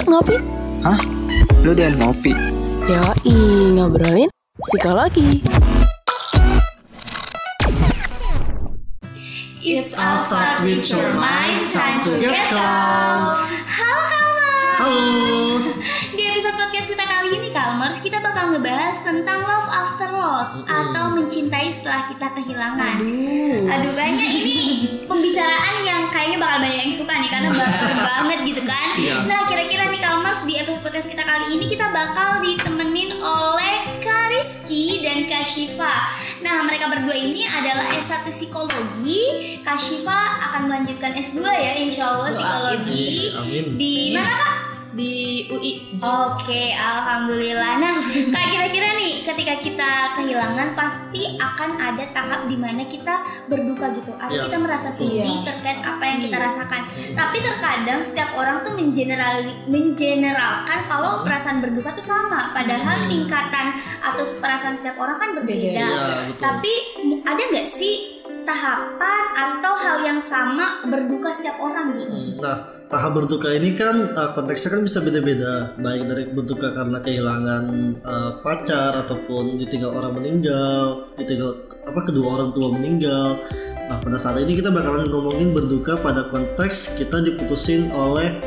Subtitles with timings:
[0.00, 0.36] Yuk ngopi.
[0.80, 0.96] Hah?
[1.60, 2.32] Lu dan ngopi?
[2.88, 3.36] Yoi,
[3.76, 5.44] ngobrolin psikologi.
[9.60, 13.44] It's all start with your mind, time to get calm.
[13.68, 14.72] Halo Kalmar.
[14.80, 15.68] Halo.
[16.20, 21.16] Di episode podcast kita kali ini Kalmers, kita bakal ngebahas tentang love after loss atau
[21.16, 23.00] mencintai setelah kita kehilangan.
[23.64, 24.60] Aduh, kayaknya ini
[25.08, 29.00] pembicaraan yang kayaknya bakal banyak yang suka nih karena baper banget gitu kan.
[29.00, 29.16] Iya.
[29.32, 34.36] Nah, kira-kira nih Kalmers di episode podcast kita kali ini kita bakal ditemenin oleh Kak
[34.36, 36.20] Rizky dan Kak Shiva.
[36.44, 39.24] Nah, mereka berdua ini adalah S1 psikologi.
[39.64, 43.32] Kak Shiva akan melanjutkan S2 ya, insya Allah psikologi.
[43.40, 43.64] Amin.
[43.80, 44.59] Di mana Kak?
[45.00, 45.16] Di
[45.48, 47.72] UI Oke, alhamdulillah.
[47.76, 47.96] Nah,
[48.32, 54.12] kak kira-kira nih, ketika kita kehilangan pasti akan ada tahap di mana kita berduka gitu,
[54.14, 56.26] atau Iya, kita merasa sedih Iya, terkait apa yang pasti.
[56.26, 56.82] kita rasakan.
[57.10, 59.34] Tapi terkadang setiap orang tuh mengeneral
[59.66, 63.08] mengeneralkan kalau perasaan berduka tuh sama, padahal Hmm.
[63.08, 63.66] tingkatan
[64.00, 65.48] atau perasaan setiap orang kan berbeda.
[65.62, 66.40] Beda, Iya, betul.
[66.40, 66.72] Tapi
[67.22, 72.40] ada nggak sih tahapan atau hal yang sama berduka setiap orang gitu?
[72.40, 77.64] Nah, tahap berduka ini kan uh, konteksnya kan bisa beda-beda, baik dari berduka karena kehilangan
[78.02, 83.28] uh, pacar ataupun ditinggal orang meninggal, ditinggal apa kedua orang tua meninggal.
[83.90, 88.38] Nah, pada saat ini kita bakalan ngomongin berduka pada konteks kita diputusin oleh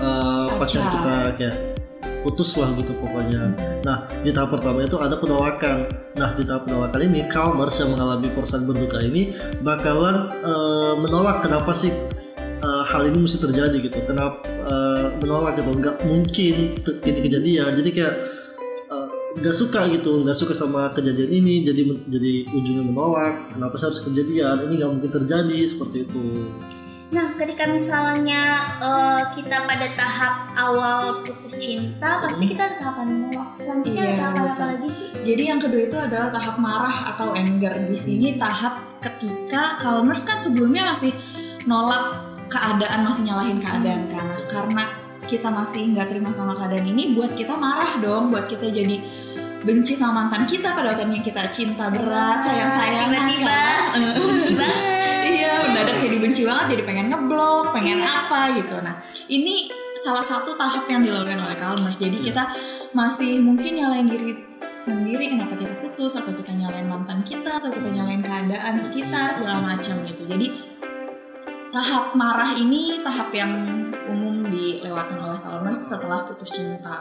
[0.00, 0.92] uh, pacar Pacar.
[0.92, 1.56] kita kayak
[2.22, 3.52] putus lah gitu pokoknya.
[3.82, 5.90] Nah, di tahap pertama itu ada penolakan.
[6.16, 11.74] Nah, di tahap penolakan ini Kalmers yang mengalami perasaan berduka ini bakalan uh, menolak kenapa
[11.74, 11.90] sih
[12.62, 13.98] uh, hal ini mesti terjadi gitu.
[14.06, 15.74] Kenapa uh, menolak gitu?
[15.74, 17.70] Nggak mungkin ini kejadian.
[17.74, 18.14] Jadi kayak
[19.32, 21.64] nggak suka gitu, nggak suka sama kejadian ini.
[21.64, 23.48] Jadi jadi ujungnya menolak.
[23.56, 24.68] Kenapa sih harus kejadian?
[24.68, 26.52] Ini nggak mungkin terjadi seperti itu.
[27.12, 28.42] Nah, ketika misalnya
[28.80, 33.52] eh, kita pada tahap awal putus cinta, pasti kita ada tahapan menolak.
[33.52, 35.08] Selanjutnya ada Iya, tahapan apa lagi sih?
[35.20, 37.84] jadi yang kedua itu adalah tahap marah atau anger.
[37.84, 41.12] Di sini tahap ketika Kalmers kan sebelumnya masih
[41.68, 44.84] nolak keadaan masih nyalahin keadaan karena karena
[45.28, 48.32] kita masih nggak terima sama keadaan ini buat kita marah dong.
[48.32, 48.96] Buat kita jadi
[49.62, 53.60] benci sama mantan kita pada waktu kita cinta berat sayang sayang Tiba-tiba
[54.00, 55.20] benci banget.
[55.62, 55.68] iya.
[55.70, 58.76] mendadak jadi benci banget jadi pengen ngeblok pengen apa gitu.
[58.82, 58.94] Nah
[59.30, 59.70] ini
[60.02, 62.42] salah satu tahap yang dilakukan oleh Kalmers jadi kita
[62.92, 67.88] masih mungkin nyalain diri sendiri kenapa kita putus atau kita nyalain mantan kita atau kita
[67.88, 70.28] nyalain keadaan sekitar segala macam gitu.
[70.28, 70.46] Jadi
[71.72, 73.64] tahap marah ini tahap yang
[74.04, 77.00] umum dilewatin oleh Kalmers setelah putus cinta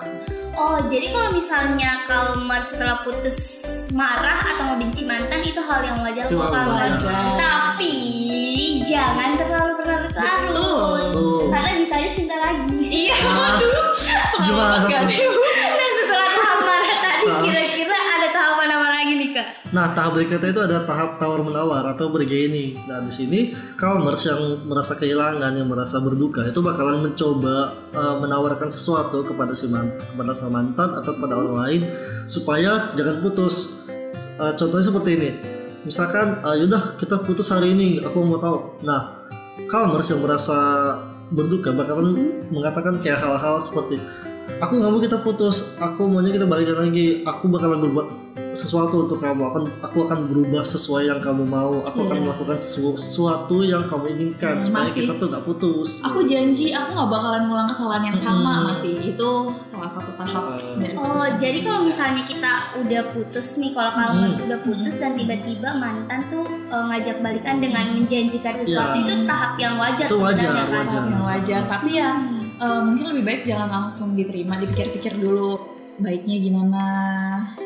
[0.53, 3.37] Oh, jadi kalau misalnya Kalmar setelah putus
[3.91, 6.87] marah atau ngebenci mantan itu hal yang wajar kok Kalmar.
[6.87, 7.35] wajar.
[7.35, 7.95] Tapi
[8.85, 10.71] jangan terlalu terlalu terlalu.
[11.51, 12.79] Karena bisa aja cinta lagi.
[12.87, 13.59] iya Ah,
[14.41, 15.35] gimana Gak tuh?
[15.51, 17.39] Nah, setelah tahap marah tadi Ah.
[19.71, 22.77] Nah, tahap berikutnya itu ada tahap tawar menawar atau bergaining.
[22.85, 23.39] Nah, di sini
[23.79, 29.71] Kalmers yang merasa kehilangan, yang merasa berduka itu bakalan mencoba uh, menawarkan sesuatu kepada si
[29.71, 31.81] mantan, kepada sang mantan atau kepada orang lain
[32.27, 33.81] supaya jangan putus.
[34.37, 35.29] Uh, contohnya seperti ini.
[35.81, 38.85] Misalkan, uh, yaudah kita putus hari ini, aku mau tahu.
[38.85, 39.25] Nah,
[39.65, 40.57] Kalmers yang merasa
[41.31, 43.97] berduka bakalan mengatakan kayak hal-hal seperti
[44.59, 48.07] aku nggak mau kita putus, aku maunya kita balikan lagi, aku bakalan berbuat
[48.53, 52.23] sesuatu untuk kamu akan aku akan berubah sesuai yang kamu mau aku akan Iya.
[52.23, 54.99] melakukan sesu- sesuatu yang kamu inginkan Hmm, supaya masih.
[55.01, 58.65] kita tuh nggak putus aku janji aku nggak bakalan ngulang kesalahan yang sama Hmm.
[58.69, 59.29] masih itu
[59.61, 60.77] salah satu tahap Hmm.
[60.77, 64.35] dari Oh, putus jadi kalau misalnya kita udah putus nih, kalau Kalmar Hmm.
[64.35, 69.01] sudah putus dan tiba-tiba mantan tuh eh, ngajak balikan dengan menjanjikan sesuatu Ya.
[69.01, 70.79] itu tahap yang wajar Itu wajar, sebenarnya kan?
[70.81, 71.03] wajar.
[71.21, 72.09] wajar tapi ya
[72.57, 76.83] eh, mungkin lebih baik jangan langsung diterima dipikir-pikir dulu baiknya gimana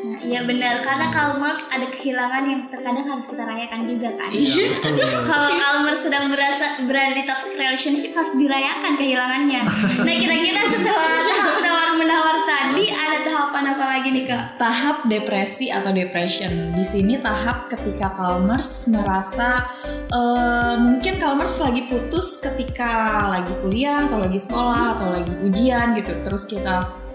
[0.06, 4.30] Nah, iya benar karena Kalmar ada kehilangan yang terkadang harus kita rayakan juga kan.
[4.32, 4.80] Iya.
[5.28, 9.62] Kalau Kalmar sedang berasa berada di toxic relationship harus dirayakan kehilangannya.
[10.06, 14.44] Nah kira-kira setelah tahap tawar menawar tadi ada tahapan apa lagi nih kak?
[14.56, 19.68] tahap depresi atau depression di sini tahap ketika Kalmers merasa
[20.08, 26.12] eh, mungkin Kalmers lagi putus ketika lagi kuliah atau lagi sekolah atau lagi ujian gitu
[26.24, 27.05] terus kita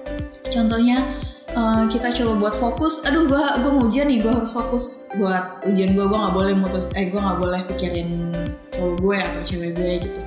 [0.51, 1.00] contohnya
[1.56, 3.01] eh, kita coba buat fokus.
[3.07, 6.06] Aduh gua gua mau ujian nih gua harus fokus buat ujian gua.
[6.12, 8.31] Gua nggak boleh mutus eh gua nggak boleh pikirin
[8.81, 10.19] cowok gue atau cewek gue gitu.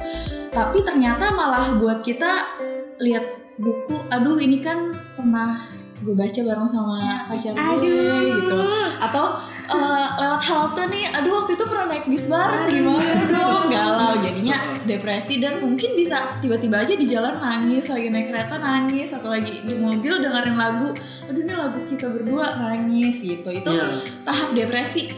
[0.55, 2.55] Tapi ternyata malah buat kita
[3.03, 3.27] lihat
[3.59, 5.59] buku aduh ini kan pernah
[5.99, 8.35] gue baca bareng sama pacar gue Aduh.
[8.39, 8.59] gitu.
[9.03, 9.27] Atau
[9.65, 12.69] eh, lewat halte nih aduh waktu itu pernah naik bis bareng.
[12.69, 13.63] Gimana dong?
[13.69, 14.13] galau.
[14.21, 19.33] Jadinya depresi dan mungkin bisa tiba-tiba aja di jalan nangis lagi naik kereta nangis atau
[19.33, 20.93] lagi di mobil dengerin lagu
[21.25, 23.49] aduh ini lagu kita berdua nangis gitu.
[23.49, 24.05] Itu Iya.
[24.23, 25.09] tahap depresi.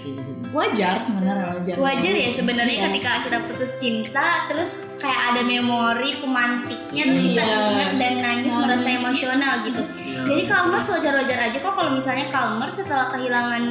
[0.54, 1.76] Wajar sebenarnya wajar.
[1.76, 2.84] Wajar ya sebenarnya Iya.
[2.88, 7.58] ketika kita putus cinta terus kayak ada memori pemantiknya terus kita Iya.
[7.62, 8.62] ingat dan nangis Nangis.
[8.66, 10.20] merasa emosional gitu Iya.
[10.26, 13.62] jadi Kalmers wajar-wajar aja kok kalau misalnya Kalmers setelah kehilangan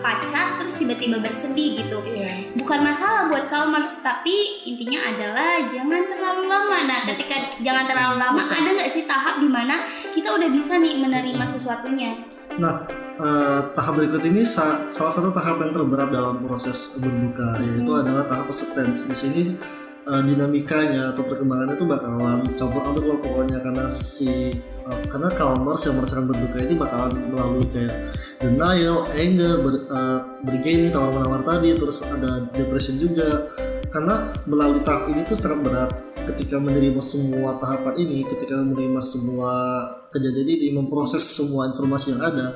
[0.00, 2.56] pacar terus tiba-tiba bersedih gitu Iya.
[2.56, 4.32] bukan masalah buat Kalmers tapi
[4.64, 9.46] intinya adalah jangan terlalu lama nah ketika jangan terlalu lama ada nggak sih tahap di
[9.46, 12.16] mana kita udah bisa nih menerima sesuatunya
[12.58, 12.82] Nah,
[13.14, 18.26] eh, tahap berikut ini sa- salah satu tahap yang terberat dalam proses berduka yaitu adalah
[18.26, 19.04] tahap acceptance.
[19.04, 19.42] Di sini
[20.08, 26.00] eh, dinamikanya atau perkembangannya itu bakalan campur aduk pokoknya karena si eh, karena Kalmers yang
[26.00, 27.94] merasakan berduka ini bakalan melalui kayak
[28.40, 33.50] denial, anger, ber, eh, bargaining, tawar menawar tadi, terus ada depression juga.
[33.88, 35.90] Karena melalui tahap ini tuh sangat berat
[36.28, 39.52] ketika menerima semua tahapan ini, ketika menerima semua
[40.12, 42.52] kejadian ini, memproses semua informasi yang ada,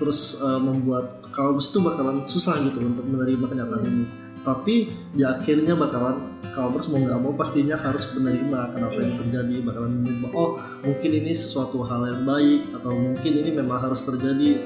[0.00, 4.21] terus eh, membuat Kalmers itu bakalan susah gitu untuk menerima kenyataan ini.
[4.42, 10.02] Tapi di akhirnya bakalan Kalmers mau nggak mau pastinya harus menerima kenapa ini terjadi, bakalan
[10.02, 14.60] menerima oh mungkin ini sesuatu hal yang baik atau mungkin ini memang harus terjadi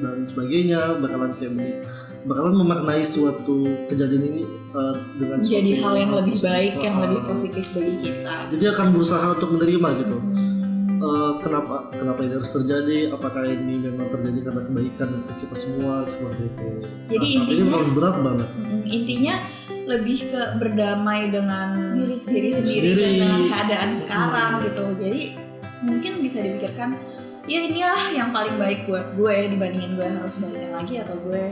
[0.00, 1.74] dan sebagainya bakalan kayak begini.
[2.26, 4.42] Bakalan memaknai suatu kejadian ini
[4.74, 6.50] eh, dengan jadi hal yang lebih positif.
[6.50, 8.34] baik yang Ah, lebih positif bagi kita.
[8.56, 10.16] Jadi akan berusaha untuk menerima gitu.
[10.18, 10.55] Hmm.
[10.96, 15.94] Eh, kenapa kenapa ini harus terjadi apakah ini memang terjadi karena kebaikan untuk kita semua
[16.06, 16.66] seperti itu
[17.06, 18.48] Jadi Nah, intinya- memang berat banget
[18.86, 19.34] intinya
[19.84, 22.48] lebih ke berdamai dengan Diri diri, sendiri.
[22.50, 23.12] sendiri, dan Sendiri.
[23.18, 24.62] dengan keadaan sekarang Hmm.
[24.64, 25.22] gitu jadi
[25.78, 26.88] mungkin bisa dipikirkan
[27.44, 31.44] ya inilah yang paling baik buat gue dibandingin gue harus balikan lagi atau gue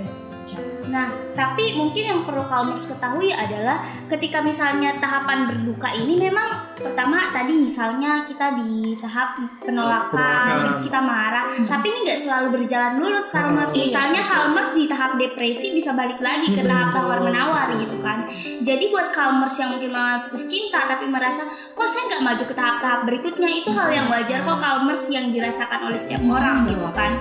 [0.45, 6.77] pacaran Nah, tapi mungkin yang perlu Kalmers ketahui adalah ketika misalnya tahapan berduka ini memang
[6.77, 10.61] pertama tadi misalnya kita di tahap penolakan, Penolakan.
[10.69, 11.67] terus kita marah, Hmm.
[11.67, 13.73] tapi ini nggak selalu berjalan lurus Kalmers.
[13.73, 14.33] Iya, Misalnya betul.
[14.37, 18.29] Kalmers di tahap depresi bisa balik lagi ke Hmm, tahap tawar menawar gitu kan.
[18.61, 22.55] Jadi buat Kalmers yang mungkin mengalami putus cinta tapi merasa kok saya nggak maju ke
[22.55, 27.17] tahap-tahap berikutnya itu hal yang wajar kok Kalmers yang dirasakan oleh setiap orang gitu kan.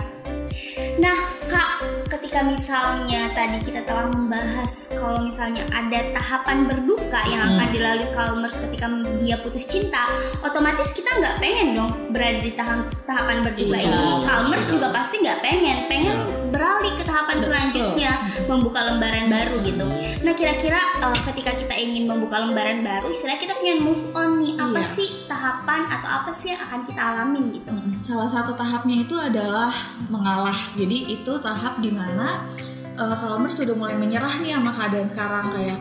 [0.93, 1.17] Nah,
[1.49, 1.81] Kak,
[2.33, 8.57] ketika misalnya tadi kita telah membahas kalau misalnya ada tahapan berduka yang akan dilalui Kalmers
[8.57, 8.89] ketika
[9.21, 10.09] dia putus cinta,
[10.41, 14.25] otomatis kita nggak pengen dong berada di tahap tahapan berduka Iya, ini.
[14.25, 16.41] Kalmers juga pasti nggak pengen, pengen Iya.
[16.49, 17.45] beralih ke tahapan Betul.
[17.49, 18.11] selanjutnya,
[18.49, 19.85] membuka lembaran baru gitu.
[20.25, 24.57] Nah, kira-kira uh, ketika kita ingin membuka lembaran baru, istilah kita pengen move on nih,
[24.57, 24.89] apa Iya.
[24.89, 27.69] sih tahapan atau apa sih yang akan kita alamin gitu?
[27.69, 29.69] Mm, Salah satu tahapnya itu adalah
[30.09, 30.57] mengalah.
[30.77, 32.22] Jadi itu tahap di mana
[32.97, 35.79] uh, Kalmers sudah mulai menyerah nih sama keadaan sekarang kayak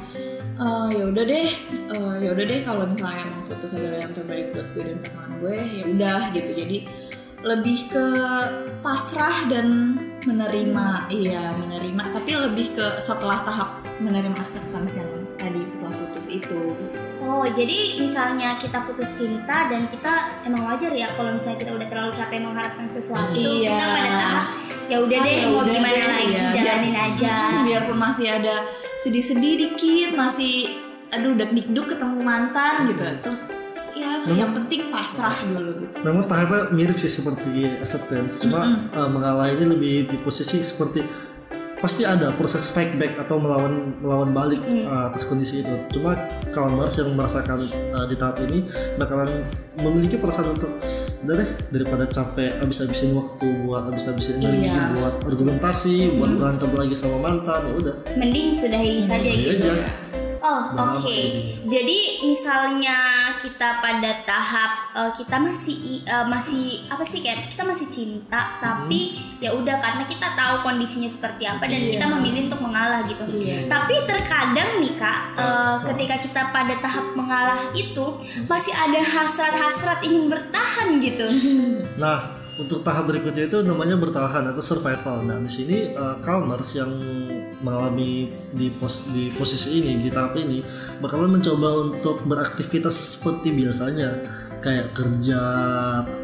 [0.63, 1.49] eh, ya udah deh,
[1.91, 5.33] eh, ya udah deh kalau misalnya emang putus adalah yang terbaik buat gue dan pasangan
[5.41, 6.51] gue, ya udah gitu.
[6.55, 6.79] Jadi
[7.43, 8.07] lebih ke
[8.85, 12.15] pasrah dan menerima, iya menerima.
[12.15, 16.75] Tapi lebih ke setelah tahap menerima acceptance yang tadi setelah putus itu.
[17.23, 21.89] Oh, jadi misalnya kita putus cinta dan kita emang wajar ya kalau misalnya kita udah
[21.91, 23.75] terlalu capek mengharapkan sesuatu, Iya.
[23.75, 24.47] kita pada tahap
[24.93, 26.49] ya udah Ah, deh ya mau udah gimana deh, lagi ya.
[26.53, 27.35] jalanin Biar- aja.
[27.49, 28.55] Hmm, biarpun masih ada
[28.99, 30.55] sedih-sedih dikit masih
[31.09, 33.37] aduh dik-duk ketemu mantan gitu tuh
[33.93, 38.93] ya Memang- yang penting pasrah dulu gitu Memang tahapnya mirip sih seperti acceptance, cuma Mm-mm.
[38.93, 41.05] eh, mengalah ini lebih di posisi seperti
[41.83, 44.87] pasti ada proses fight back atau melawan melawan balik Mm.
[44.87, 45.75] eh, atas kondisi itu.
[45.91, 46.15] Cuma
[46.49, 48.63] Kalmers yang merasakan eh, di tahap ini
[48.97, 49.27] bakalan
[49.75, 50.71] memiliki perasaan untuk
[51.19, 54.95] udah deh daripada capek habis-habisin waktu buat habis-habisin energi Iya.
[54.95, 57.95] buat argumentasi, buat berantem lagi sama mantan, ya udah.
[58.15, 59.67] Mending sudahi saja gitu.
[59.67, 59.75] aja.
[60.43, 61.07] Oh, oke.
[61.07, 61.63] gini.
[61.65, 62.99] Jadi misalnya
[63.39, 69.15] kita pada tahap eh, kita masih eh, masih apa sih kayak kita masih cinta tapi
[69.39, 71.91] ya udah karena kita tahu kondisinya seperti apa dan Iya.
[71.95, 73.23] kita memilih untuk mengalah gitu.
[73.31, 73.71] Iya.
[73.71, 78.07] Tapi terkadang nih kak, eh, ketika kita pada tahap mengalah itu
[78.45, 81.27] masih ada hasrat-hasrat ingin bertahan gitu.
[81.95, 85.27] Nah, untuk tahap berikutnya itu namanya bertahan atau survival.
[85.27, 86.91] Nah, di sini uh, Kalmers yang
[87.63, 90.63] mengalami di pos di posisi ini di tahap ini
[90.99, 94.11] bakalan mencoba untuk beraktivitas seperti biasanya.
[94.63, 95.43] Kayak kerja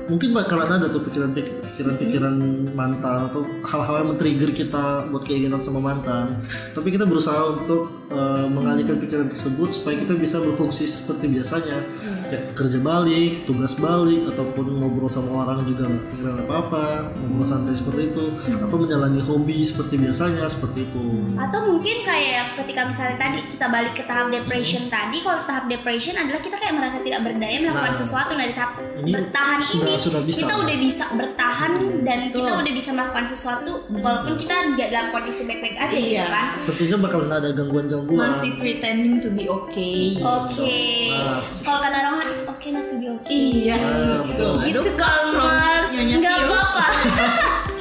[0.07, 2.35] mungkin bakalan ada tuh pikiran pikiran pikiran
[2.71, 6.39] mantan atau hal-hal yang men-trigger kita buat keinginan sama mantan.
[6.71, 11.83] Tapi kita berusaha untuk uh, mengalihkan pikiran tersebut supaya kita bisa berfungsi seperti biasanya
[12.29, 16.85] kayak kerja balik, tugas balik, ataupun ngobrol sama orang juga nggak kepikiran apa-apa,
[17.17, 21.05] ngobrol santai seperti itu, atau menjalani hobi seperti biasanya seperti itu.
[21.35, 26.15] Atau mungkin kayak ketika misalnya tadi kita balik ke tahap depression tadi, kalau tahap depression
[26.15, 28.33] adalah kita kayak merasa tidak berdaya melakukan Nah, sesuatu.
[28.35, 30.39] Nah di tahap ini bertahan sudah- ini sudah bisa.
[30.41, 32.61] kita udah bisa bertahan dan kita Betul.
[32.61, 36.27] udah bisa melakukan sesuatu walaupun kita nggak dalam kondisi baik-baik aja gitu Iya.
[36.29, 36.47] kan.
[36.63, 38.21] Tentunya bakalan ada gangguan-gangguan.
[38.29, 40.19] Masih pretending to be okay.
[40.19, 40.83] Oke.
[41.11, 41.41] Nah.
[41.61, 43.31] Kalau kata orang it's okay not to be okay.
[43.31, 43.79] Iya.
[43.79, 44.53] Ah, betul.
[44.67, 46.87] Gitu Kalmars, Nyonya nggak apa-apa.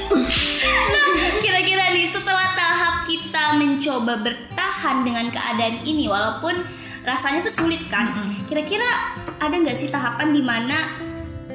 [0.93, 1.07] nah,
[1.41, 6.61] kira-kira nih setelah tahap kita mencoba bertahan dengan keadaan ini, walaupun
[7.07, 8.11] rasanya tuh sulit kan.
[8.45, 11.07] Kira-kira ada nggak sih tahapan di mana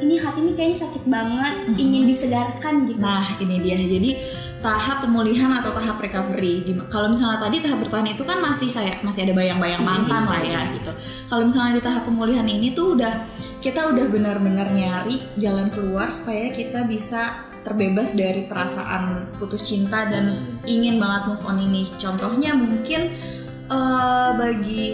[0.03, 2.99] ini hati ini kayaknya sakit banget, ingin disegarkan gitu?
[2.99, 3.79] Nah, ini dia.
[3.79, 4.11] Jadi
[4.63, 6.63] tahap pemulihan atau tahap recovery.
[6.89, 10.71] Kalau misalnya tadi tahap bertahan itu kan masih kayak masih ada bayang-bayang mantan lah ya
[10.79, 10.95] gitu.
[11.27, 13.27] Kalau misalnya di tahap pemulihan ini tuh udah
[13.59, 20.59] kita udah benar-benar nyari jalan keluar supaya kita bisa terbebas dari perasaan putus cinta dan
[20.67, 21.83] ingin banget move on ini.
[21.99, 23.11] Contohnya mungkin
[23.73, 24.89] eh, bagi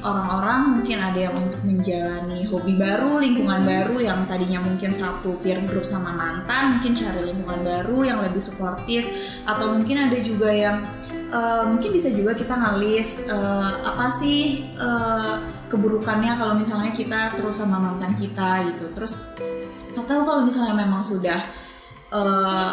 [0.00, 5.60] orang-orang mungkin ada yang untuk menjalani hobi baru, lingkungan baru yang tadinya mungkin satu peer
[5.68, 9.04] group sama mantan, mungkin cari lingkungan baru yang lebih suportif
[9.44, 15.34] atau mungkin ada juga yang eh, mungkin bisa juga kita ngalis eh, apa sih eh,
[15.68, 18.88] keburukannya kalau misalnya kita terus sama mantan kita gitu.
[18.96, 19.12] Terus
[19.96, 21.40] atau kalau misalnya memang sudah
[22.14, 22.72] eh,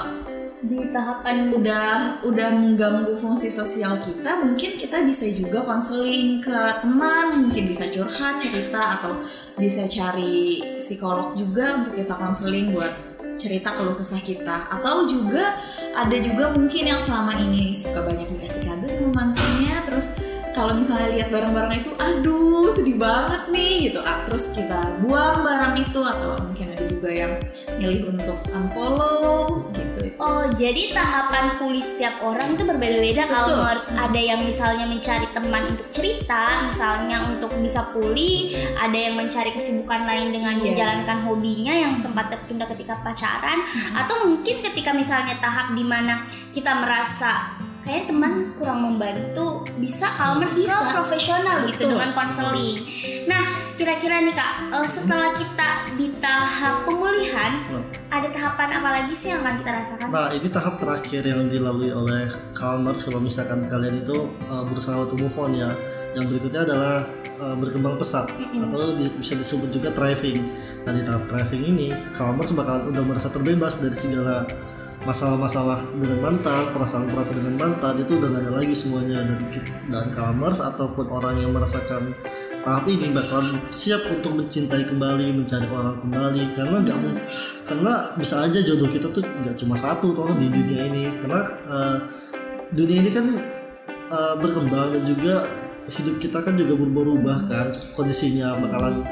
[0.64, 7.36] Di tahapan udah udah mengganggu fungsi sosial kita mungkin kita bisa juga konseling ke teman
[7.36, 9.20] mungkin bisa curhat cerita atau
[9.60, 12.96] bisa cari psikolog juga untuk kita konseling buat
[13.36, 14.72] cerita keluh kesah kita.
[14.72, 15.60] Atau juga
[15.92, 20.16] ada juga mungkin yang selama ini suka banyak dikasih kado sama mantannya terus
[20.54, 24.00] kalau misalnya lihat barang-barang itu aduh sedih banget nih gitu.
[24.06, 27.34] Ah, terus kita buang barang itu atau mungkin ada juga yang
[27.82, 30.14] milih untuk unfollow gitu.
[30.22, 35.74] Oh, jadi tahapan pulih setiap orang itu berbeda-beda kalau harus ada yang misalnya mencari teman
[35.74, 40.70] untuk cerita, misalnya untuk bisa pulih, ada yang mencari kesibukan lain dengan Iya.
[40.70, 43.66] menjalankan hobinya yang sempat tertunda ketika pacaran,
[43.98, 50.56] atau mungkin ketika misalnya tahap di mana kita merasa kayak teman kurang membantu, bisa Kalmers
[50.56, 50.96] ke Bisa.
[50.96, 51.92] profesional gitu Betul.
[51.94, 52.80] dengan konseling.
[53.28, 53.44] Nah,
[53.76, 57.84] kira-kira nih kak, eh, setelah kita di tahap pemulihan, Nah.
[58.08, 60.08] ada tahapan apa lagi sih yang akan kita rasakan?
[60.10, 65.20] Nah, ini tahap terakhir yang dilalui oleh Kalmars kalau misalkan kalian itu uh, berusaha untuk
[65.20, 65.76] move on ya.
[66.14, 66.96] Yang berikutnya adalah
[67.42, 70.40] uh, berkembang pesat atau di- bisa disebut juga thriving.
[70.88, 74.48] Nah, di tahap thriving ini Kalmars bakalan udah merasa terbebas dari segala
[75.04, 79.40] masalah-masalah dengan mantan, perasaan-perasaan dengan mantan itu udah gak ada lagi semuanya dan
[79.92, 82.16] dan Kalmars ataupun orang yang merasakan
[82.64, 86.42] tahap ini bakalan siap untuk mencintai kembali, mencari orang kembali.
[86.56, 87.24] Karena mung-
[87.68, 91.12] karena bisa aja jodoh kita tuh nggak cuma satu toh di dunia ini.
[91.20, 91.98] Karena eh,
[92.72, 93.26] dunia ini kan
[94.08, 95.44] eh, berkembang dan juga
[95.92, 97.68] hidup kita kan juga berubah-ubah kan
[98.00, 99.04] kondisinya bakalan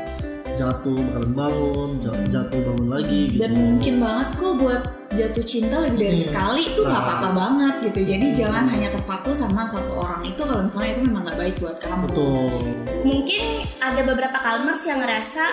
[0.54, 3.42] jatuh bakalan bangun ja- jatuh bangun lagi gitu.
[3.42, 4.82] Dan mungkin banget kok buat
[5.12, 6.28] jatuh cinta lebih dari Hmm.
[6.28, 7.06] sekali itu nggak Nah.
[7.06, 8.00] apa-apa banget gitu.
[8.08, 10.22] Jadi jangan hanya terpaku sama satu orang.
[10.24, 12.06] Itu kalau misalnya itu memang nggak baik buat kamu.
[12.08, 12.52] Betul.
[13.02, 13.42] Mungkin
[13.78, 15.44] ada beberapa kalmers yang ngerasa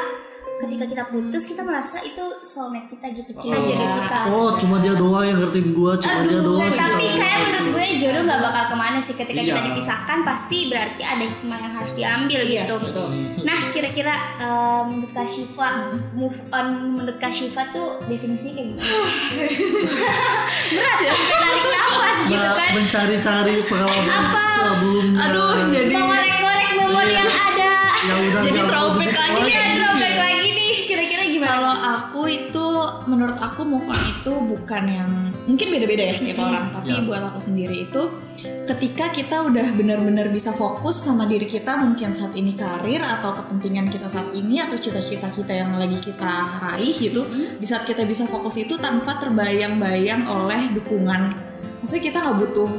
[0.59, 3.63] ketika kita putus kita merasa itu soulmate kita gitu, kita Oh.
[3.65, 4.19] jodoh kita.
[4.29, 7.39] oh cuma dia doang yang ngertiin gua cuma dia Aduh, doang nah, sih tapi kayak
[7.41, 9.67] menurut gue jodoh nggak bakal ke mana sih ketika kita Iya.
[9.69, 12.75] dipisahkan pasti berarti ada hikmah yang harus diambil Iya, gitu.
[12.81, 13.07] betul.
[13.41, 15.69] Nah kira-kira eh, menurut Kak Syifa
[16.13, 18.89] move on menurut Kak Syifa tuh definisinya kayak gimana?
[20.69, 22.71] Berat sampai tarik nafas gitu kan?
[22.75, 24.43] mencari-cari pengalaman Apa?
[24.53, 27.17] sebelumnya aduh jadi Mengorek-ngorek memori Iya.
[27.17, 27.71] yang ada.
[28.01, 29.77] yang udah Jadi mau throwback lagi Iya, nih.
[29.77, 30.38] throwback lagi
[32.09, 32.67] aku itu
[33.05, 35.11] menurut aku move on itu bukan yang
[35.45, 37.05] mungkin beda-beda ya tiap orang tapi Ya.
[37.05, 38.03] buat aku sendiri itu
[38.65, 43.93] ketika kita udah benar-benar bisa fokus sama diri kita mungkin saat ini karir atau kepentingan
[43.93, 46.33] kita saat ini atau cita-cita kita yang lagi kita
[46.65, 47.29] raih gitu
[47.61, 51.37] di saat kita bisa fokus itu tanpa terbayang-bayang oleh dukungan.
[51.85, 52.71] Maksudnya kita nggak butuh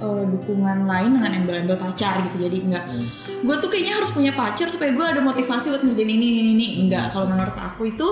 [0.00, 2.84] eh, dukungan lain dengan embel-embel pacar gitu jadi nggak.
[2.88, 3.06] Hmm.
[3.40, 6.66] gue tuh kayaknya harus punya pacar supaya gue ada motivasi buat ngerjain ini ini ini
[6.84, 8.04] enggak kalau menurut aku itu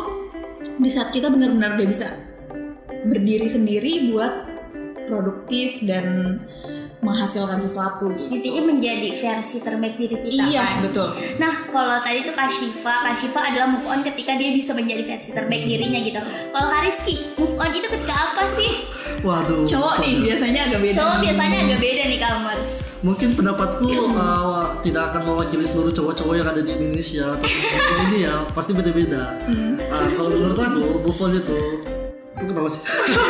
[0.79, 2.09] di saat kita benar-benar udah bisa
[3.07, 4.33] berdiri sendiri buat
[5.07, 6.38] produktif dan
[6.99, 8.27] menghasilkan sesuatu gitu.
[8.35, 10.83] Intinya menjadi versi terbaik diri kita iya kan?
[10.83, 14.75] betul Nah, kalau tadi tuh Kak Syifa, Kak Syifa adalah move on ketika dia bisa
[14.75, 16.19] menjadi versi terbaik dirinya gitu.
[16.50, 18.73] Kalau Kak Rizky, move on itu ketika apa sih?
[19.23, 22.71] waduh cowok nih biasanya agak beda Cowok biasanya agak beda nih Kalmers.
[22.99, 23.87] Mungkin pendapatku
[24.19, 27.61] uh, tidak akan mewakili seluruh cowok-cowok yang ada di Indonesia atau di
[28.11, 29.38] ini ya pasti beda-beda.
[29.47, 31.59] Uh, kalau menurut aku move on itu
[32.38, 32.83] itu kenapa sih?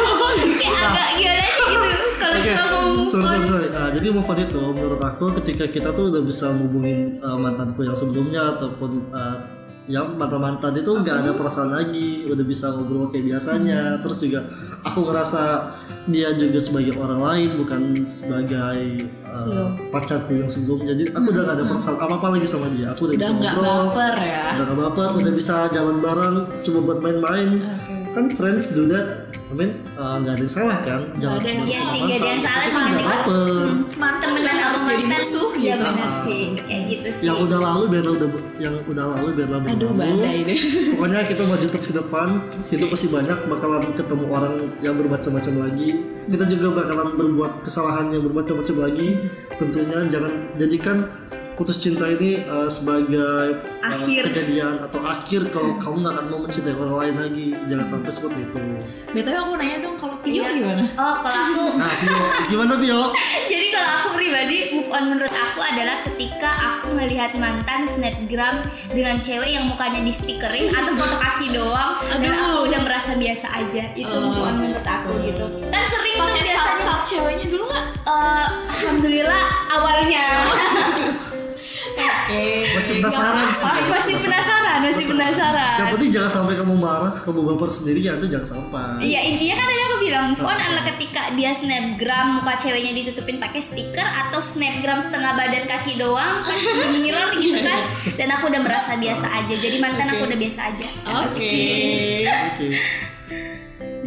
[0.63, 3.69] Kayak agak gimana gitu kalau Oke, kita ngomong sorry sorry sorry.
[3.73, 7.85] Nah, jadi move on itu menurut aku ketika kita tuh udah bisa ngubungin uh, mantanku
[7.85, 9.58] yang sebelumnya ataupun uh,
[9.88, 13.97] yang mantan mantan itu nggak ada perasaan lagi, udah bisa ngobrol kayak biasanya.
[14.04, 14.45] Terus juga
[14.85, 15.73] aku ngerasa
[16.09, 20.92] dia juga sebagai orang lain bukan sebagai uh, pacarku yang sebelumnya.
[20.92, 22.92] Jadi aku udah gak ada perasaan apa apa lagi sama dia.
[22.92, 24.45] Aku udah, Udah bisa ngobrol, baper ya.
[24.57, 27.49] udah gak baper, udah bisa jalan bareng, coba buat main-main.
[28.12, 29.28] Kan friends do that.
[29.49, 31.00] I mean, uh, nggak ada yang salah kan?
[31.17, 32.45] Jalan ada yang Iya sih, nggak ada yang mantan.
[32.45, 33.64] salah sih, nggak baper.
[33.97, 35.85] Mantan Temenan harus jadi musuh Iya gitu.
[35.88, 37.25] benar sih, kayak gitu sih.
[37.25, 38.28] yang udah lalu biarlah udah
[38.59, 40.59] yang udah lalu biarlah berlalu Aduh badai deh.
[40.93, 42.28] pokoknya kita maju terus ke depan
[42.69, 45.88] hidup pasti banyak bakalan ketemu orang yang bermacam-macam lagi
[46.26, 49.09] kita juga bakalan berbuat kesalahan yang bermacam-macam lagi
[49.57, 50.97] tentunya jangan jadikan
[51.59, 54.23] putus cinta ini uh, sebagai uh, Akhir.
[54.25, 58.41] kejadian atau akhir kalau kamu nggak akan mau mencintai orang lain lagi jangan sampai seperti
[58.45, 58.59] itu
[59.11, 60.55] BTW aku nanya dong kalau Pio Iya.
[60.55, 60.85] gimana?
[60.95, 63.00] Oh, kalau aku nah Pio, gimana Pio?
[63.50, 69.19] Jadi kalau aku pribadi move on menurut aku adalah ketika aku melihat mantan snapgram dengan
[69.19, 72.38] cewek yang mukanya di stikerin atau foto kaki doang dan Aduh.
[72.38, 76.23] aku udah merasa biasa aja itu Oh, move on menurut aku gitu kan sering tuh
[76.25, 77.87] Pakai biasanya staff ceweknya dulu nggak?
[78.05, 78.47] eh,
[78.79, 80.25] alhamdulillah awalnya
[81.99, 82.45] Oke.
[82.76, 87.71] masih penasaran sih masih penasaran masih penasaran yang penting jangan sampai kamu marah kamu baper
[87.73, 91.23] sendiri ya itu jangan sampai Iya intinya kan tadi aku bilang move on adalah ketika
[91.35, 96.87] dia snapgram muka ceweknya ditutupin pakai stiker atau snapgram setengah badan kaki doang pas di
[96.95, 97.81] mirror gitu kan
[98.19, 100.28] dan aku udah merasa biasa aja jadi mantan aku Oke.
[100.31, 100.88] udah biasa aja
[101.26, 101.55] Oke.
[102.55, 102.69] Oke.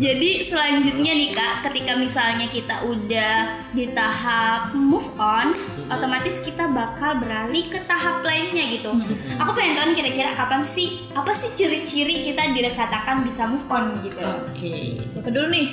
[0.01, 5.53] Jadi selanjutnya nih kak ketika misalnya kita udah di tahap move on
[5.93, 8.98] otomatis kita bakal beralih ke tahap lainnya gitu
[9.38, 13.93] aku pengen tahu nih kira-kira kapan sih apa sih ciri-ciri kita dikatakan bisa move on
[14.01, 15.05] gitu Oke.
[15.13, 15.67] Siapa dulu nih?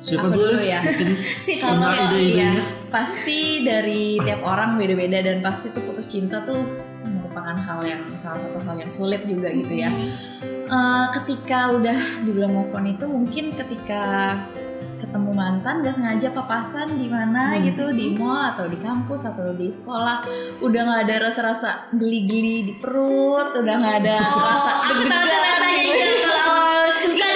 [0.00, 0.80] Siapa Aku dulu dulu ya?
[0.80, 0.80] ya.
[1.44, 2.24] Sweet Sama ide-idenya.
[2.32, 2.52] iya,
[2.88, 6.64] pasti dari tiap orang beda-beda dan pasti tuh putus cinta tuh
[7.04, 9.92] merupakan hal yang salah satu hal yang sulit juga gitu ya.
[10.70, 14.38] Eh, ketika udah dibilang move on itu mungkin ketika
[14.96, 17.64] ketemu mantan gak sengaja papasan di mana Hmm.
[17.64, 20.22] gitu di mall atau di kampus atau di sekolah
[20.60, 25.82] udah nggak ada rasa-rasa geli-geli di perut udah nggak ada Oh, rasa aku tahu rasanya
[25.82, 26.04] gitu.
[26.06, 26.68] itu kalau
[27.02, 27.28] suka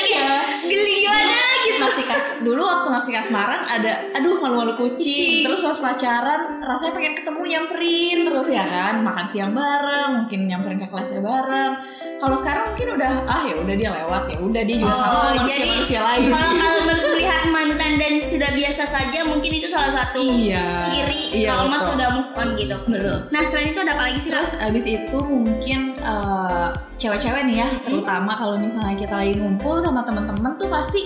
[0.65, 1.83] geli gimana gitu.
[1.83, 4.95] masih kas dulu waktu masih kasmaran ada aduh malu-malu kucing.
[4.95, 5.43] Kucing.
[5.49, 10.79] terus pas pacaran rasanya pengen ketemu nyamperin terus ya kan makan siang bareng mungkin nyamperin
[10.81, 11.73] ke kelasnya bareng
[12.21, 15.31] kalau sekarang mungkin udah ah ya udah dia lewat ya udah dia juga sama Oh,
[15.35, 19.93] manusia jadi manusia lain kalau kalau melihat mantan dan sudah biasa saja mungkin itu salah
[19.93, 22.77] satu iya ciri iya, kalau mas sudah move on gitu.
[22.85, 23.17] Betul.
[23.33, 26.69] Nah selain itu ada apa lagi sih Terus abis itu mungkin eh,
[27.01, 31.01] cewek-cewek nih ya, terutama kalau misalnya kita lagi ngumpul sama teman-teman tuh pasti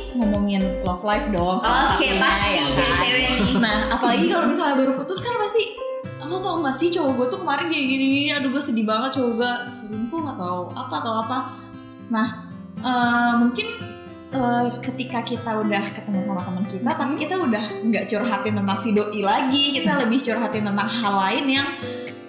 [0.48, 1.60] ngomongin love life dong.
[1.60, 2.72] Oke satunya, pasti ya kan?
[2.72, 3.54] cewek-cewek nih.
[3.60, 5.62] Nah, apalagi kalau misalnya baru putus kan pasti
[6.28, 9.16] lo tau gak sih cowok gue tuh kemarin gini gini gini, aduh gue sedih banget
[9.16, 11.38] cowok gue selingkuh atau apa atau apa.
[12.12, 12.28] Nah,
[12.84, 13.66] eh, mungkin
[14.36, 18.92] eh, ketika kita udah ketemu sama teman kita, tapi kita udah nggak curhatin tentang si
[18.92, 21.68] doi lagi, kita lebih curhatin tentang hal lain yang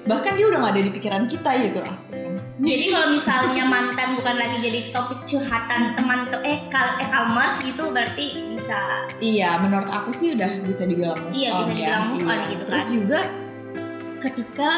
[0.08, 2.29] bahkan dia udah nggak ada di pikiran kita gitu asik kan.
[2.60, 7.88] Jadi kalau misalnya mantan bukan lagi jadi topik curhatan teman eh kal eh kalmers gitu
[7.88, 11.76] berarti bisa Iya, menurut aku sih udah bisa dibilang Iya, on bisa ya.
[11.80, 12.48] dibilang move on Iya.
[12.52, 12.96] gitu Terus kan.
[13.00, 13.20] juga
[14.20, 14.70] ketika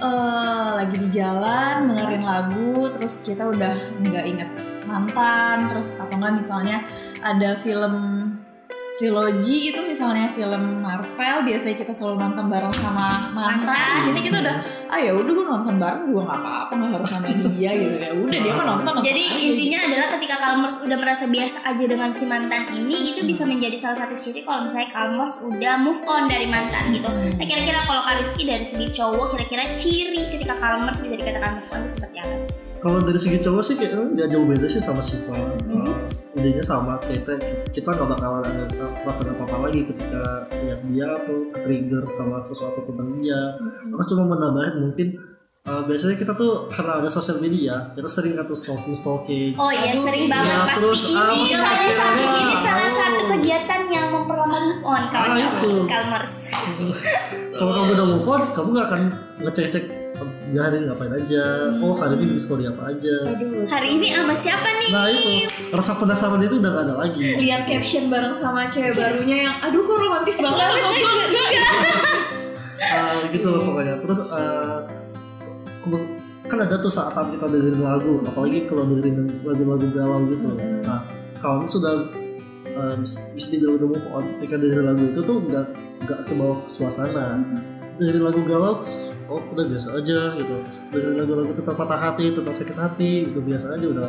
[0.00, 4.48] eh, lagi di jalan dengerin lagu, terus kita udah nggak inget
[4.88, 6.80] mantan, terus atau enggak misalnya
[7.20, 7.94] ada film
[8.96, 13.68] trilogi gitu misalnya film Marvel biasanya kita selalu nonton bareng sama mantan.
[13.68, 13.92] Mantan.
[13.96, 14.56] Di sini kita udah
[14.90, 18.10] ah ya udah gue nonton bareng juga nggak apa-apa nggak harus sama dia gitu ya.
[18.10, 18.84] Udah dia mah nonton.
[18.90, 22.96] nonton Jadi aja intinya adalah ketika Kalmers udah merasa biasa aja dengan si mantan ini
[23.14, 27.06] itu bisa menjadi salah satu ciri kalau misalnya Kalmers udah move on dari mantan gitu.
[27.06, 31.80] Nah kira-kira kalau Kariski dari segi cowok kira-kira ciri ketika Kalmers bisa dikatakan move on
[31.86, 32.54] itu seperti apa sih?
[32.80, 35.36] Kalau dari segi cowok sih kayaknya nggak jauh beda sih sama Siva.
[35.70, 37.34] Uh, idenya sama kita
[37.68, 40.22] kita nggak bakalan ada perasaan apa apa lagi ketika
[40.62, 43.58] lihat dia atau trigger sama sesuatu teman dia.
[43.90, 45.06] Aku cuma menambahin mungkin
[45.66, 49.58] uh, biasanya kita tuh karena ada sosial media kita sering kan tuh stalking stalking.
[49.58, 52.90] Oh iya Aduh, sering iya, banget pasti terus, ini ah, pasti salah satu ini salah
[52.94, 55.72] satu kegiatan yang memperlambat move on Ah, itu.
[55.74, 56.34] kawan-kawan Kalmers.
[57.58, 59.02] Kalau kamu udah move on, kamu nggak akan
[59.42, 59.84] ngecek-cek
[60.50, 61.44] dia hari ini ngapain aja.
[61.78, 63.14] Oh hari ini bikin story apa aja.
[63.30, 63.64] Aduh.
[63.64, 64.90] Hari ini sama siapa nih?
[64.90, 65.30] Nah itu
[65.70, 67.22] rasa penasaran itu udah gak ada lagi.
[67.38, 70.68] lihat caption bareng sama cewek barunya yang aduh kok romantis banget?
[72.80, 74.78] Eh, gitu loh pokoknya terus eh,
[75.84, 76.08] ke-
[76.48, 81.04] kan ada tuh saat-saat kita dengerin lagu apalagi kalau dengerin lagu-lagu galau gitu nah
[81.38, 82.08] kalau sudah
[82.64, 85.66] eh, bisa dibilang udah move on ketika dengerin lagu itu tuh nggak
[86.02, 87.44] nggak ke bawah ke suasana
[88.00, 88.80] dengerin lagu galau
[89.30, 90.54] oh udah biasa aja gitu
[90.90, 94.08] dengerin lagu-lagu tentang patah hati tentang sakit hati udah biasa aja udah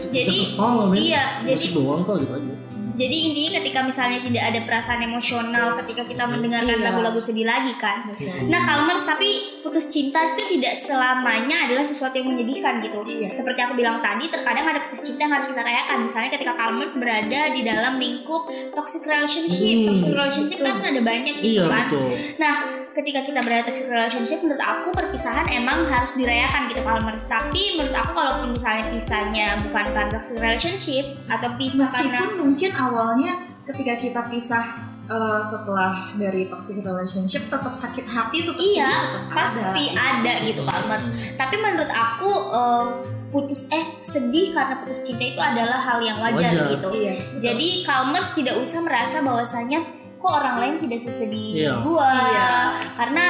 [0.00, 1.02] Jadi, just a song I mean.
[1.12, 2.54] Iya, musik jadi doang kok gitu aja
[3.00, 6.84] jadi intinya ketika misalnya tidak ada perasaan emosional ketika kita mendengarkan Iya.
[6.92, 8.12] lagu-lagu sedih lagi kan.
[8.52, 13.00] Nah, Kalmers tapi putus cinta itu tidak selamanya adalah sesuatu yang menyedihkan gitu.
[13.08, 13.32] Iya.
[13.32, 15.96] Seperti aku bilang tadi, terkadang ada putus cinta yang harus kita rayakan.
[16.04, 19.76] Misalnya ketika Kalmers berada di dalam lingkup toxic relationship.
[19.80, 19.88] Hmm.
[19.96, 21.88] Toxic relationship kan ada banyak gitu iya kan.
[21.88, 22.54] betul Nah,
[22.92, 27.24] ketika kita berada toxic relationship, menurut aku perpisahan emang harus dirayakan gitu Kalmers.
[27.26, 32.70] Tapi menurut aku kalaupun misalnya pisahnya bukan karena toxic relationship atau pisah karena Meskipun mungkin
[32.74, 33.32] awalnya
[33.70, 34.64] ketika kita pisah
[35.06, 40.20] uh, setelah dari toxic relationship tetap sakit hati tetap Iya, tetap pasti ada.
[40.26, 41.06] ada gitu Kalmers.
[41.38, 42.86] Tapi menurut aku eh,
[43.30, 46.66] putus eh sedih karena putus cinta itu adalah hal yang wajar, Wajar.
[46.74, 46.88] gitu.
[46.98, 47.14] Iya.
[47.38, 51.72] Jadi Kalmers tidak usah merasa bahwasanya kok orang lain tidak sesedih Iya.
[51.80, 52.12] gua.
[52.12, 52.52] Iya.
[52.94, 53.24] Karena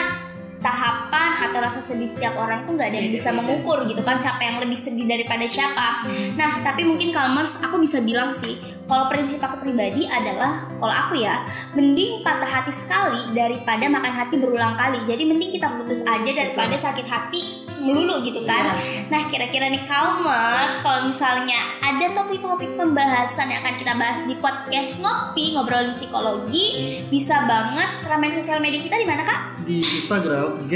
[0.61, 4.44] tahapan atau rasa sedih setiap orang tuh nggak ada yang bisa mengukur gitu kan siapa
[4.44, 6.05] yang lebih sedih daripada siapa.
[6.37, 11.22] Nah, tapi mungkin Kalmers aku bisa bilang sih, kalau prinsip aku pribadi adalah kalau aku
[11.22, 11.46] ya,
[11.79, 14.98] mending patah hati sekali daripada makan hati berulang kali.
[15.07, 18.76] Jadi mending kita putus aja daripada sakit hati melulu gitu kan.
[19.09, 25.00] Nah, kira-kira nih Kalmers, kalau misalnya ada topik-topik pembahasan yang akan kita bahas di podcast
[25.00, 29.40] ngopi ngobrolin psikologi, bisa banget ramen sosial media kita di mana kak?
[29.70, 30.66] di Instagram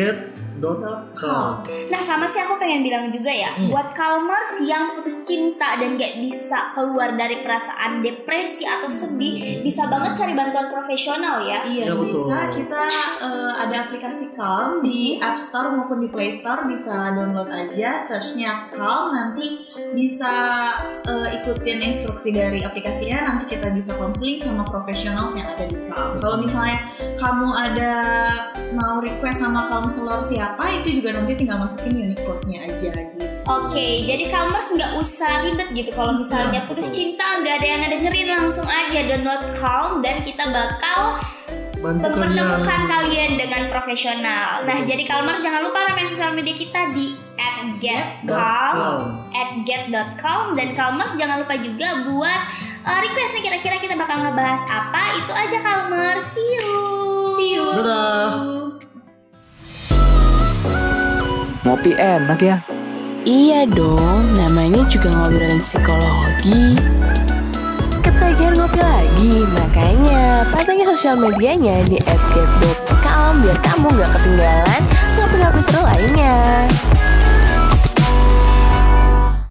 [0.64, 1.50] get.com
[1.86, 3.70] Nah sama sih aku pengen bilang juga ya Hmm.
[3.70, 9.86] Buat Kalmers yang putus cinta dan gak bisa keluar dari perasaan depresi atau sedih Bisa
[9.86, 12.24] banget cari bantuan profesional ya Iya, Ya, betul.
[12.24, 12.82] bisa kita
[13.20, 18.70] eh, ada aplikasi Calm di App Store maupun di Play Store bisa download aja searchnya
[18.70, 20.32] Calm nanti bisa
[21.04, 26.18] eh, ikutin instruksi dari aplikasinya nanti kita bisa konseling sama profesional yang ada di Calm.
[26.18, 27.92] Kalau misalnya kamu ada
[28.72, 33.24] mau request sama counselor siapa itu juga nanti tinggal masukin unique code-nya aja gitu.
[33.44, 37.80] Oke jadi Kalmers nggak usah ribet gitu Kalau misalnya Ya, putus cinta nggak ada yang
[37.92, 41.20] dengerin langsung aja download Calm Dan kita bakal
[41.84, 46.96] bantu kalian mempertemukan kalian dengan profesional Nah jadi Kalmers jangan lupa ramen sosial media kita
[46.96, 47.18] di
[47.82, 49.02] @getcalm .com.
[49.36, 52.40] at get.com dan Kalmers jangan lupa juga buat
[52.86, 56.94] uh, request nih kira-kira kita bakal ngebahas apa itu aja Kalmers see you
[57.34, 57.66] See you.
[57.66, 58.63] Dadah.
[61.64, 62.60] Ngopi enak ya.
[63.24, 66.76] Iya dong, namanya juga ngobrolin psikologi.
[68.04, 74.82] Ketagihan ngopi lagi, makanya pantengin sosial medianya di @get.com biar kamu nggak ketinggalan
[75.16, 76.68] ngopi-ngopi seru lainnya.